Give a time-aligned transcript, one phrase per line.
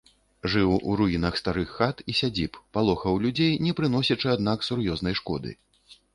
[0.51, 5.57] Жыў у руінах старых хат і сядзіб, палохаў людзей, не прыносячы, аднак, сур'ёзнай шкоды.